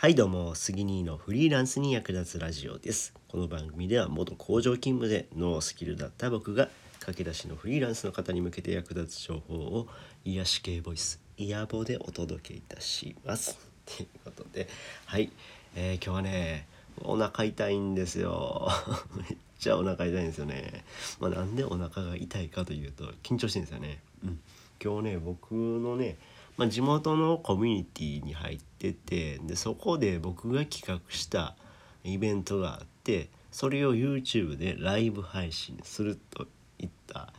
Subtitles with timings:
[0.00, 3.12] はいどうも杉兄のフリーランスに役立つラジオです。
[3.26, 6.68] この番組では元工場勤務でノースキルだった僕が
[7.00, 9.88] 駆け出しのフリーランスの方に向けて役立つ情報を
[10.24, 13.58] 癒し系ボイスイヤボでお届けいたします。
[13.86, 14.68] ということで
[15.06, 15.32] はい、
[15.74, 16.68] えー、今日はね
[17.00, 18.68] お腹痛いんですよ。
[19.18, 20.84] めっちゃお腹痛いんですよね。
[21.18, 24.00] まあ、なんでお腹が痛いかというと緊張してるんですよね。
[24.22, 24.40] うん。
[24.82, 26.16] 今日ね僕のね
[26.58, 31.54] まあ、地元のコミュニティに入っててでそこで僕が企画した
[32.02, 36.48] イベントがあってそれを YouTube でライブ配信すると
[36.80, 37.32] いった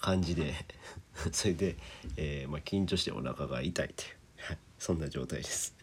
[0.00, 0.54] 感じで
[1.32, 1.76] それで、
[2.16, 5.74] えー、まあ、緊張してお腹が痛いというそんな状態です。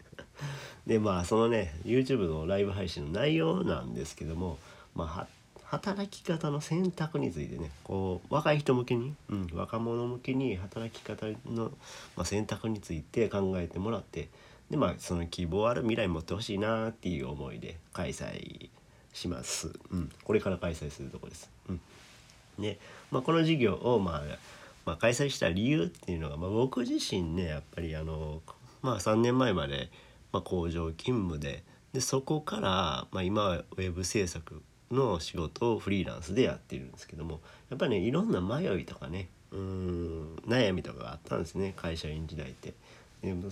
[0.86, 4.58] でまあそのね YouTube のライブ配信の内容なんですけども、
[4.94, 5.26] まあ、
[5.72, 11.72] 働き方の選択についてねこう若い人向けに、うん、若者向けに働き方の、
[12.14, 14.28] まあ、選択について考えてもらって
[14.70, 18.68] でまあその希望ある未来持ってほしいなっていう思いで開催
[19.14, 21.50] します、うん、これから開催するとこです。
[21.70, 21.80] うん、
[22.58, 22.78] で、
[23.10, 24.22] まあ、この授業を、まあ、
[24.84, 28.42] まあ、開催した理由っていうのが、まあ、僕自身ねやっぱりあの、
[28.82, 29.90] まあ、3年前まで、
[30.32, 31.62] まあ、工場勤務で
[31.94, 37.40] でそこから、まあ、今はウェブ制作の仕事をフリーランスでやってるんですけども
[37.70, 42.74] やっぱりねいろんな迷いとかねうん悩みとかがあったんですね会社員時代って。
[43.22, 43.50] でも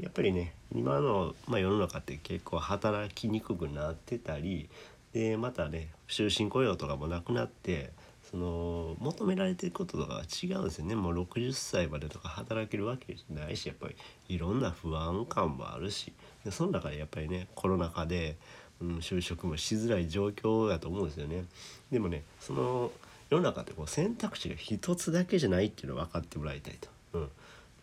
[0.00, 4.68] やっぱりね今の、まあ、世の中って結構働きにくくなってたり
[5.12, 7.90] でまたね終身雇用とかもなくなって
[8.30, 13.96] その求められてることとか違うんですよねもう60歳までとか働けるわけじゃないしやっぱり
[14.28, 16.12] いろんな不安感もあるし
[16.44, 18.36] でその中でやっぱりねコロナ禍で
[18.80, 21.44] うん、就職もしづらい状況だと思うんですよね。
[21.90, 22.90] でもねその
[23.30, 26.88] 世の中ってこう選択肢が一つだけじゃないっていうのを分かってもらいたいと。
[27.14, 27.28] うん、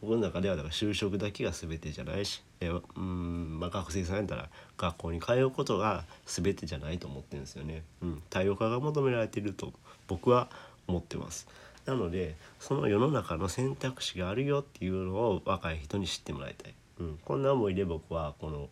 [0.01, 7.83] 僕の中ではだから就職だけが全てじゃないしえうん、まあ、学生さんやったら学校に通うことが全てじゃないと思ってるんですよね。
[8.01, 9.73] うん、多様化が求められていると
[10.07, 10.50] 僕は
[10.88, 11.47] 思ってます。
[11.85, 16.73] なのでその世の中の選択肢があるよっていうのを若い人に知ってもらいたい。
[17.00, 18.69] うん、こんな思いで僕はこの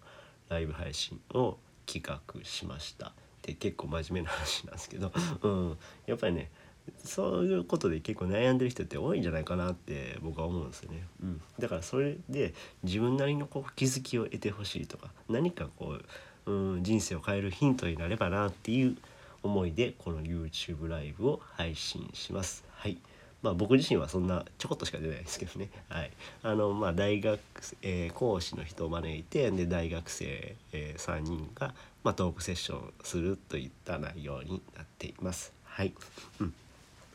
[0.49, 3.13] ライブ配信を企画しました。
[3.41, 5.11] で結構真面目な話なんですけど、
[5.43, 6.49] うん、やっぱりね
[7.03, 11.05] そういうことで結構悩んでる人って多いんじゃないかなって僕は思うんですよね。
[11.21, 15.97] うん、だからそれで自分なりのこう気づきを得てほしいとか何かこ
[16.45, 18.97] う、うん、人生を変えるヒントになればなっていう
[19.43, 22.63] 思いでこの YouTube ライブを配信します。
[22.71, 22.97] はい。
[23.43, 26.11] まあ、僕自身はそんなちょこっとしか出ないですけどね、はい
[26.41, 27.39] あのまあ、大学、
[27.81, 35.53] えー、講師の人を招いてで大学生、えー、3人が、まあ、トークセッションするといった内容になっています。
[35.65, 35.93] はい
[36.39, 36.53] うん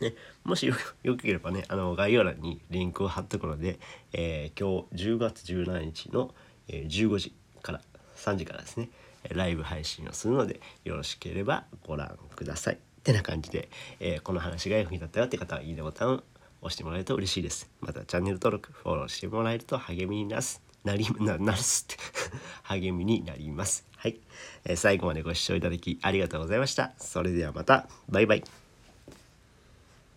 [0.01, 3.81] ね、もしよよければねあの概要欄にリンクを貼っとくので、
[4.13, 6.33] えー、今日10月17日の、
[6.69, 7.81] え15時から
[8.17, 8.91] 3時からですね
[9.31, 12.88] ライブ配信をするのでよろしければご覧ください。
[13.09, 13.69] てな感じで、
[14.01, 16.23] えー、この話が役に立ったよって方は、いいねボタンを
[16.61, 17.71] 押してもらえると嬉しいです。
[17.81, 20.63] また、チャンネル登録、フォローしてもらえると励みになす。
[20.85, 22.03] なり、な、なすって
[22.65, 23.87] 励みになります。
[23.97, 24.21] はい、
[24.65, 26.93] えー、最後までご視聴いただきありがとうございました。
[26.99, 28.68] それではまた、バイバイ。